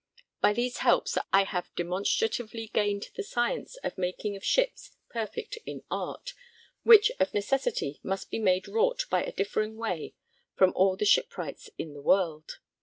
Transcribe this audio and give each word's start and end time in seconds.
By 0.41 0.53
these 0.53 0.77
helps 0.77 1.15
I 1.31 1.43
have 1.43 1.69
demonstratively 1.75 2.69
gained 2.73 3.09
the 3.13 3.21
science 3.21 3.75
of 3.83 3.99
making 3.99 4.35
of 4.35 4.43
ships 4.43 4.97
perfect 5.11 5.59
in 5.63 5.83
Art, 5.91 6.33
which 6.81 7.11
of 7.19 7.35
necessity 7.35 7.99
must 8.01 8.31
be 8.31 8.39
made 8.39 8.67
wrought 8.67 9.05
by 9.11 9.23
a 9.23 9.31
differing 9.31 9.77
way 9.77 10.15
from 10.55 10.73
all 10.75 10.97
the 10.97 11.05
Shipwrights 11.05 11.69
in 11.77 11.93
the 11.93 12.01
world. 12.01 12.57